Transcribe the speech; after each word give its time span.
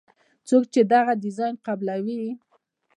څوک 0.47 0.63
چې 0.73 0.81
دغه 0.93 1.13
ډیزاین 1.23 1.55
قبلوي. 1.67 2.23